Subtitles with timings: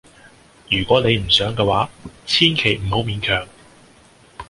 [0.71, 1.87] 如果你唔想嘅話，
[2.25, 3.47] 千祈唔好勉強。